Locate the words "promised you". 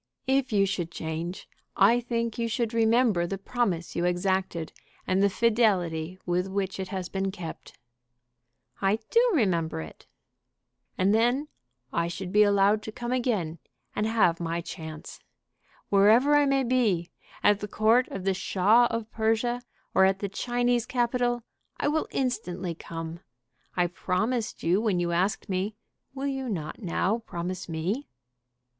23.85-24.81